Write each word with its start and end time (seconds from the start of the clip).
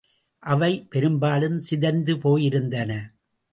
அவை 0.43 0.85
பெரும்பாலும் 0.89 1.59
சிதைந்து 1.59 2.15
போயிருந்தன. 2.15 2.91